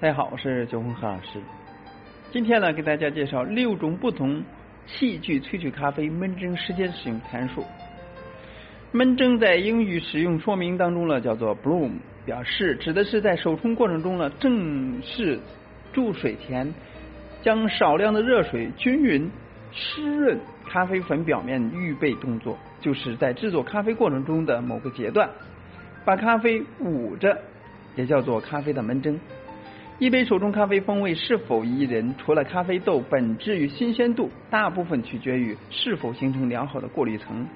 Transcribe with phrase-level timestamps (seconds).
[0.00, 1.40] 大家好，我是九红何老师。
[2.32, 4.42] 今天呢，给大家介绍六种不同
[4.86, 7.64] 器具萃取咖啡闷蒸时间使用参数。
[8.90, 11.92] 闷蒸在英语使用说明当中呢，叫做 bloom，
[12.26, 15.38] 表示指的是在手冲过程中呢，正式
[15.92, 16.74] 注水前，
[17.40, 19.30] 将少量的热水均匀
[19.70, 25.30] 湿润咖啡粉表面预备动作，就是在制作咖啡过程中的某个阶段，
[26.04, 27.38] 把咖啡捂着，
[27.96, 29.18] 也叫做咖啡的闷蒸。
[29.98, 37.46] 一杯手中咖啡风味是否宜人，除了咖啡豆本质与新鲜度，大部分取决于是否形成良好的过滤层，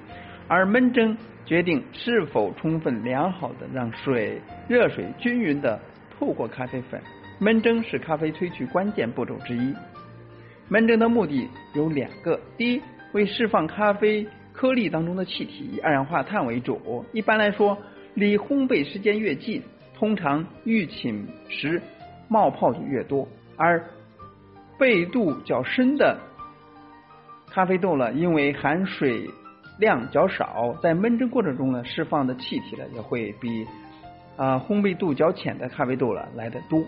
[0.47, 5.79] 而闷蒸决定是否充分良好的让水热水均匀的
[6.17, 7.01] 透过咖啡粉。
[7.39, 9.73] 闷蒸是咖啡萃取关键步骤之一。
[10.69, 17.05] 闷蒸的目的有两个：第一，为释放咖啡颗粒当中的气体，以二氧化碳为主。
[17.11, 17.77] 一般来说，
[18.13, 19.61] 离烘焙时间越近，
[19.93, 21.81] 通常预寝时。
[22.31, 23.83] 冒泡就越多，而
[24.77, 26.15] 焙度较深的
[27.49, 29.27] 咖啡豆呢，因为含水
[29.79, 33.65] 量较少，在闷蒸过程中呢，释放的气体呢也会比
[34.37, 36.83] 啊烘焙度较浅的咖啡豆呢来的多。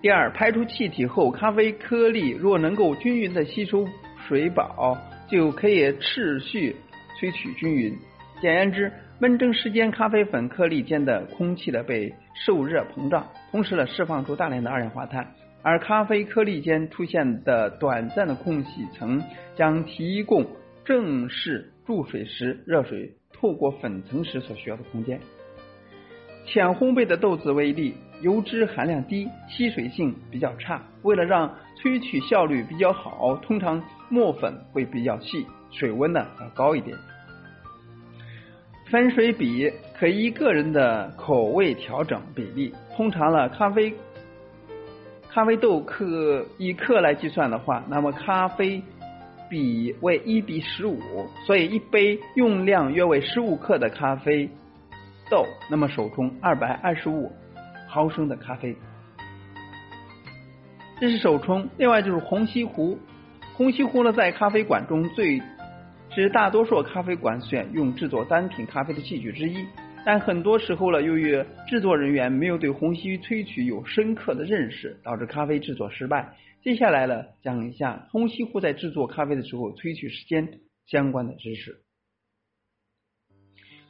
[0.00, 3.86] 第二，排出气体后，咖啡颗粒若能够均匀的吸收
[4.26, 4.98] 水饱，
[5.30, 6.74] 就可以持续
[7.20, 7.96] 萃取均匀。
[8.42, 8.90] 简言之，
[9.20, 12.12] 闷蒸时间，咖啡粉颗粒间的空气的被
[12.44, 19.22] 受热膨胀，同时呢释放出大量的二氧化碳，而咖啡颗粒间出现的短暂的空隙层
[19.54, 20.44] 将提供
[20.84, 25.20] 正式注水时热水透过粉层时所需要的空间。
[26.44, 31.48] 浅烘焙的豆子为例，油脂含量低，吸水性比较差，为了让
[31.80, 36.98] 萃取效率比较好，通常磨粉会比较细，水温呢要高一点。
[38.92, 42.74] 分水比可依个人的口味调整比例。
[42.94, 43.90] 通常呢，咖啡
[45.30, 48.82] 咖啡豆克以克来计算的话，那么咖啡
[49.48, 51.00] 比为一比十五，
[51.46, 54.46] 所以一杯用量约为十五克的咖啡
[55.30, 57.32] 豆，那么手冲二百二十五
[57.88, 58.76] 毫升的咖啡。
[61.00, 62.98] 这是手冲，另外就是虹吸壶。
[63.54, 65.40] 虹吸壶呢，在咖啡馆中最。
[66.14, 69.66] 是大多数咖啡馆选用制作单品咖啡的器具之一，
[70.04, 76.36] 但很多时候呢，由于制作人员没有对虹吸萃取有深刻的认识，导致咖啡制作失败。
[76.62, 81.78] 接下来呢，讲一下虹吸壶在制作咖啡的时候萃取时间相关的知识。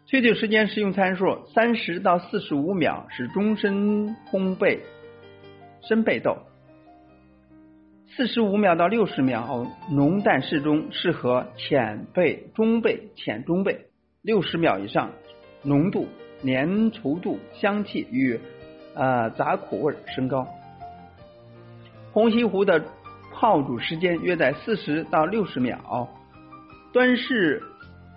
[0.06, 4.78] 萃取时间使用参数：三十到四十五秒是终身烘焙
[5.88, 6.37] 深焙豆。
[8.15, 13.78] 四十五秒到六十秒，浓淡适中，适合浅焙、中焙、浅中焙。
[14.21, 15.12] 六十秒以上，
[15.62, 16.06] 浓度、
[16.45, 18.39] 粘稠度、香气与
[18.95, 20.47] 呃杂苦味升高。
[22.12, 22.84] 红西湖的
[23.33, 26.06] 泡煮时间约在四十到六十秒，
[26.93, 27.62] 端视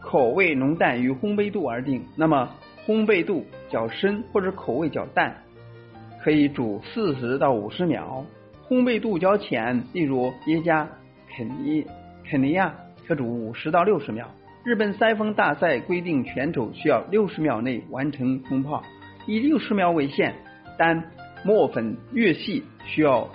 [0.01, 2.03] 口味浓淡与烘焙度而定。
[2.17, 2.49] 那么
[2.85, 5.41] 烘焙度较深或者口味较淡，
[6.21, 8.25] 可以煮四十到五十秒。
[8.67, 10.89] 烘焙度较浅，例如耶加、
[11.35, 11.85] 肯尼、
[12.27, 12.73] 肯尼亚，
[13.07, 14.27] 可煮五十到六十秒。
[14.63, 18.81] 日本塞风大赛规定选手需要六十秒内完成冲泡，
[19.27, 20.33] 以六十秒为限，
[20.79, 21.11] 但
[21.43, 23.29] 磨粉越细，需要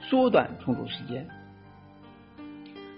[0.00, 1.26] 缩短冲煮时间。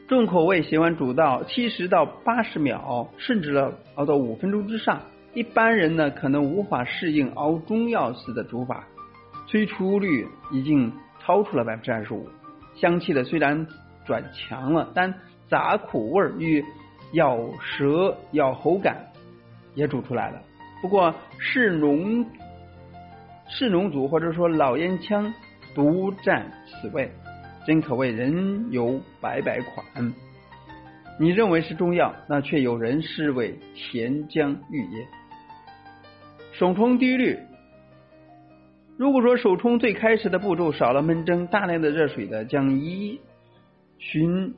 [0.09, 5.01] 重口味喜欢煮到七十到八十秒，甚至呢熬到五分钟之上。
[5.33, 8.87] 一般人呢可能无法适应熬中药式的煮法。
[9.53, 10.91] 催出率已经
[11.21, 12.27] 超出了百分之二十五，
[12.75, 13.67] 香气的虽然
[14.07, 15.13] 转强了，但
[15.47, 16.65] 杂苦味与
[17.13, 18.97] 咬舌咬喉感
[19.75, 20.41] 也煮出来了。
[20.81, 22.25] 不过是浓
[23.47, 25.31] 是浓组或者说老烟枪
[25.75, 27.13] 独占此位，
[27.67, 30.15] 真可谓人有百百款。
[31.21, 35.07] 你认为是中药，那却有人视为甜浆玉液。
[36.53, 37.39] 手冲低滤。
[39.03, 43.21] 如果说手冲最开始的步骤少了闷蒸，大量的热水的将依
[43.99, 44.55] 循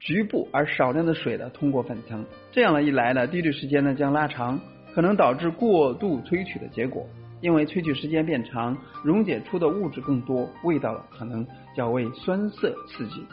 [0.00, 4.58] 局部而少量的水的通过粉层，这样呢一来呢，滴滤时间呢将拉长，
[4.94, 7.06] 可能导致过度萃取的结果。
[7.42, 11.46] 因为萃取时间变长，溶解出的物质更多，味道可能
[11.76, 13.26] 较为酸涩刺激，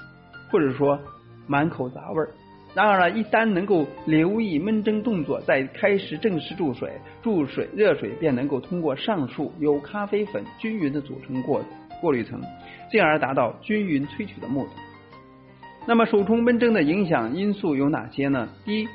[0.51, 0.99] 或者说
[1.47, 2.33] 满口杂味儿。
[2.73, 6.91] 然而呢，一旦能够留意闷蒸动作，在开始正式注水，
[7.21, 11.61] 注水热水便能够通过上述由咖啡粉均匀的组成过
[11.99, 12.41] 过滤层，
[12.89, 14.71] 进而达到均匀萃取的目的。
[15.85, 18.47] 那么手冲闷蒸的影响因素有哪些呢？
[18.65, 18.87] 一，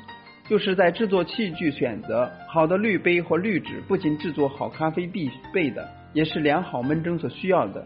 [0.49, 7.85] 就是在制作器具选择好的滤杯或滤纸，不仅制作好咖啡必备的，也是良好闷蒸所需要的。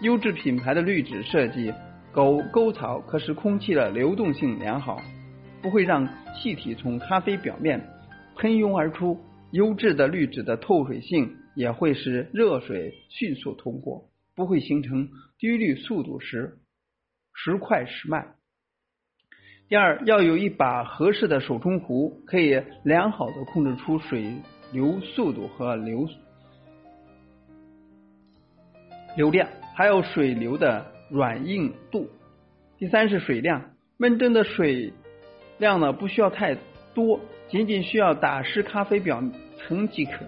[0.00, 1.72] 优质品牌的滤纸设计
[2.10, 5.00] 沟沟槽可使空气的流动性良好，
[5.62, 7.88] 不会让气体从咖啡表面
[8.36, 9.18] 喷涌而出。
[9.50, 15.08] 优质的滤纸的透水性也会使热水迅速通过，不会形成
[15.38, 16.58] 滴滤速度时
[17.32, 18.34] 时快时慢。
[19.66, 24.34] 第二，要有一把合适的手冲壶，可以良好的控制出水
[24.70, 26.06] 流速度和流
[29.16, 32.06] 流量，还有水流的软硬度。
[32.76, 34.92] 第三是水量，闷蒸的水
[35.58, 36.56] 量呢不需要太
[36.94, 39.22] 多，仅仅需要打湿咖啡表
[39.58, 40.24] 层即可。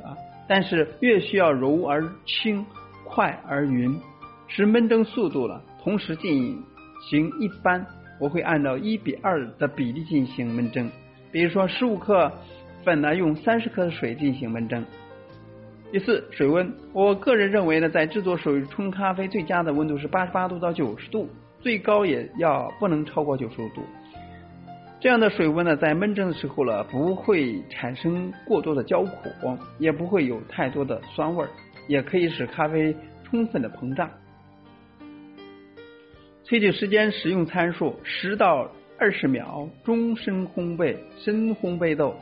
[0.49, 2.67] 但是越需要柔而轻，
[3.05, 4.01] 快而匀，
[4.49, 6.61] 使闷蒸速度了，同时进
[7.09, 7.87] 行一般。
[8.19, 10.91] 我会按照一比二的比例进行焖蒸，
[11.33, 12.31] 比如说十五克
[12.85, 14.85] 粉呢，用三十克的水进行焖蒸。
[15.91, 21.31] 第四，水温，我个人认为呢，在制作手冲咖啡最佳的温度是八十八度到九十度，
[21.61, 23.83] 最高也要不能超过九十五度。
[25.01, 29.31] 这样的水温呢，在焖蒸的时候呢，不会产生过多的焦苦，
[29.79, 31.47] 也不会有太多的酸味，
[31.89, 32.95] 也可以使咖啡
[33.25, 34.11] 充分的膨胀。
[36.45, 42.15] 萃取时间使用参数十到二十秒，中深烘焙深烘焙豆；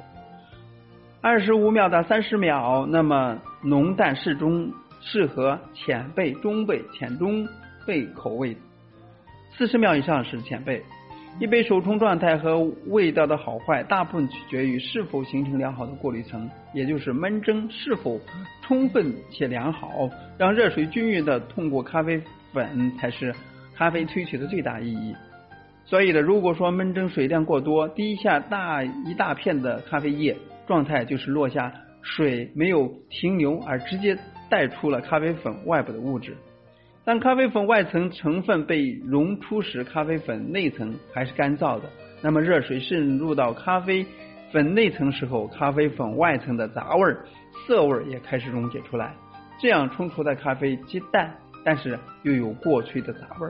[1.20, 7.44] 二十五秒到三十秒，那么浓淡适中，适合浅焙、中焙、浅中
[7.84, 8.54] 焙口味；
[9.56, 10.80] 四十秒以上是浅焙。
[11.40, 18.20] 一杯手冲状态和味道的好坏，大部分取决于是否形成良好的过滤层，也就是焖蒸是否
[18.62, 22.20] 充分且良好，让热水均匀的通过咖啡
[22.52, 23.34] 粉才是。
[23.76, 25.14] 咖啡萃取的最大意义，
[25.84, 30.36] 所以呢，如果说焖蒸水量过多，滴下大一大片的咖啡液，
[30.66, 34.18] 状态就是落下水没有停留，而直接
[34.50, 36.36] 带出了咖啡粉外部的物质。
[37.08, 41.84] 当咖啡粉外层成分被溶出时，咖啡粉内层还是干燥的。
[42.20, 44.04] 那么热水渗入到咖啡
[44.52, 47.06] 粉内层时候，咖啡粉外层的杂味、
[47.66, 49.14] 涩味也开始溶解出来，
[49.58, 51.34] 这样冲出的咖啡既淡，
[51.64, 53.48] 但是又有过萃的杂味。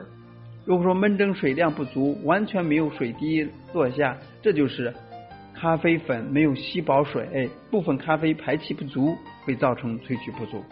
[0.63, 4.93] 如果说闷蒸水量不足，完全没有水滴落下，这就是
[5.53, 10.63] 咖啡粉没有吸饱水，部分咖啡排气不足，会造成萃取不足。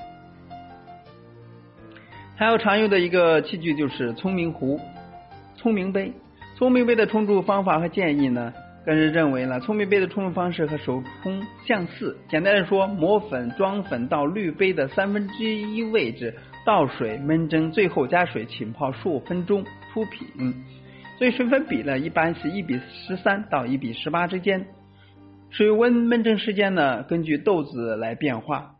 [2.37, 4.79] 还有常用的一个器具就是聪明壶、
[5.55, 6.13] 聪明杯。
[6.55, 8.53] 聪明杯的冲煮方法和建议呢，
[8.85, 12.15] 个人认为呢，聪明杯的冲煮方式和手冲相似。
[12.29, 16.31] 简单的说，磨粉装粉到滤杯的三分之一位置。
[16.63, 20.27] 倒水焖蒸，最后加水浸泡数分钟出品。
[21.17, 24.63] 所以水粉比呢，一般是一比十三到一比十八之间。
[25.49, 28.76] 水温焖蒸时间呢，根据豆子来变化。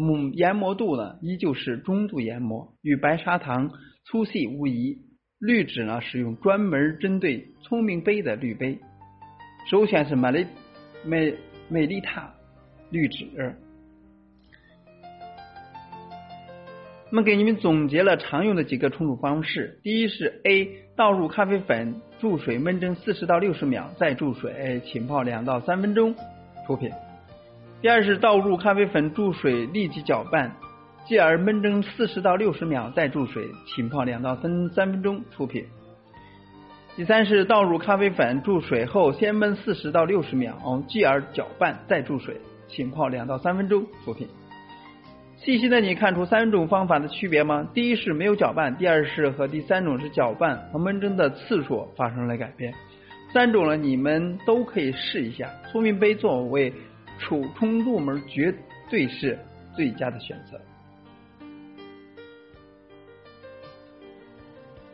[0.00, 3.72] 嗯，研磨度呢，依旧是中度研磨，与白砂糖
[4.04, 4.98] 粗细无疑。
[5.40, 8.78] 滤纸呢，使用专门针对聪明杯的滤杯，
[9.68, 10.46] 首选是美丽
[11.04, 11.34] 美
[11.68, 12.32] 美丽塔
[12.90, 13.26] 滤纸。
[17.10, 26.14] 那么给你们总结了常用的几个冲煮方式：第一是 A 倒入咖啡粉，注水焖蒸四十到六十秒，再注水浸泡两到三分钟
[26.66, 26.90] 出品；
[27.80, 30.52] 第二是倒入咖啡粉，注水立即搅拌，
[31.06, 35.62] 继而焖蒸四十到六十秒，再注水浸泡两到三三分钟出品；
[36.96, 44.26] 第三是倒入咖啡粉，注水后先焖四十到六十秒，继而搅拌，再注水浸泡两到三分钟出品。
[45.36, 47.70] 细心的你看出三种方法的区别吗？
[47.72, 52.74] 第一是没有搅拌，第二是和第三种是搅拌和焖蒸的次数发生了改变。
[53.32, 55.48] 三种呢，你们都可以试一下。
[55.70, 56.72] 聪明杯作为
[57.18, 58.54] 储冲入门，绝
[58.88, 59.38] 对是
[59.74, 60.60] 最佳的选择。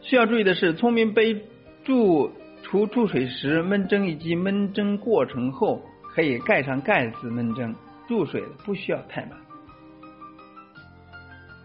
[0.01, 1.45] 需要注意的是，聪明杯
[1.85, 2.31] 注
[2.63, 5.83] 除注水时焖蒸以及焖蒸过程后，
[6.15, 7.75] 可以盖上盖子焖蒸，
[8.07, 9.39] 注水不需要太满。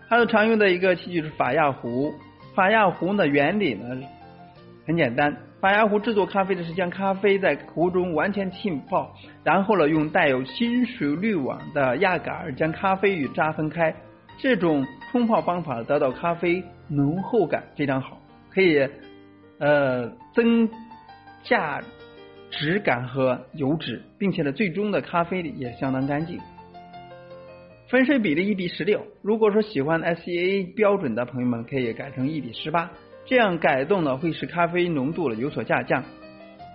[0.08, 2.13] 还有常用的一个器具是法压壶。
[2.56, 3.86] 法压壶的原理呢
[4.86, 9.13] 很简单，法压壶制作咖啡的是将咖啡在壶中完全浸泡，
[9.44, 13.94] 然后呢用带有金属滤网的压杆将咖啡与渣分开。
[14.38, 18.18] 这种冲泡方法得到咖啡浓厚感非常好，
[18.50, 18.88] 可以
[19.58, 20.70] 呃增
[21.44, 21.82] 加
[22.50, 26.39] 质感和油脂，并且呢最终的咖啡也相当干净。
[27.89, 32.89] 分水比例一比十六，如果说喜欢 S E A 标准的朋友们，可以改成一比十八，
[33.30, 36.04] 这样改动呢会使咖啡浓度呢有所下降。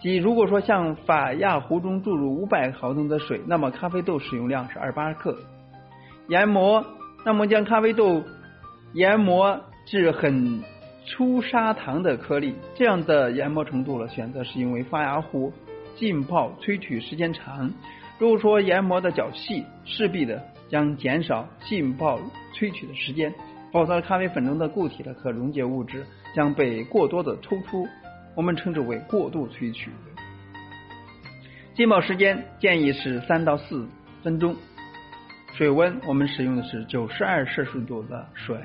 [0.01, 5.37] 即如果说向法压壶中注入五百毫升的水，那么咖啡豆使用量是二十八克。
[6.29, 6.87] 研磨，
[7.25, 8.23] 那么将咖啡豆
[8.93, 10.63] 研磨至很
[11.05, 15.53] 粗砂糖的颗粒，这样的研磨程度了，选择是因为发芽壶
[15.97, 17.73] 浸泡萃取时间长。
[18.21, 22.21] 如果说研磨的较细，势必的将减少浸泡
[22.55, 23.35] 萃取的时间，
[23.75, 27.85] 否则咖啡粉中的固体的可溶解物质将被过多的抽出。
[28.37, 29.91] 我们称之为过度萃取。
[31.75, 33.89] 浸泡时间建议是三到四
[34.23, 34.55] 分钟。
[35.55, 38.57] 水温我们使用的是九十二摄氏度的水。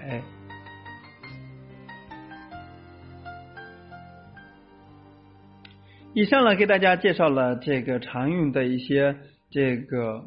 [6.13, 9.15] 以上呢，给大家介绍了这个常用的一些
[9.49, 10.25] 这个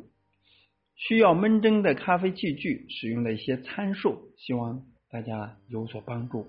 [0.94, 6.46] 需要焖蒸的咖啡器具使用的一些参数，希望大家有所帮助。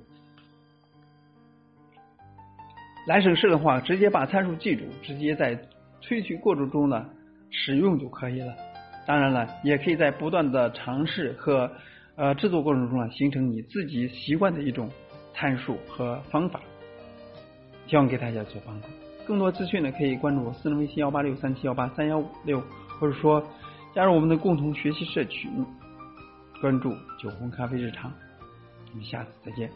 [3.07, 5.55] 来省事的话，直接把参数记住，直接在
[6.01, 7.09] 萃取过程中呢
[7.49, 8.55] 使用就可以了。
[9.05, 11.69] 当然了，也可以在不断的尝试和
[12.15, 14.89] 呃制作过程中呢，形成你自己习惯的一种
[15.33, 16.61] 参数和方法。
[17.87, 18.87] 希望给大家做帮助。
[19.27, 22.61] 更多资讯呢，可以关注我私人微信幺八六三七幺八三幺五六，
[22.97, 23.45] 或者说
[23.93, 25.65] 加入我们的共同学习社群，
[26.59, 28.11] 关注酒红咖啡日常。
[28.91, 29.69] 我们下次再见。